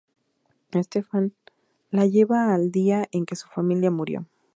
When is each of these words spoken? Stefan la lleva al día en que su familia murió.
Stefan 0.73 1.33
la 1.91 2.07
lleva 2.07 2.55
al 2.55 2.71
día 2.71 3.07
en 3.11 3.27
que 3.27 3.35
su 3.35 3.47
familia 3.49 3.91
murió. 3.91 4.25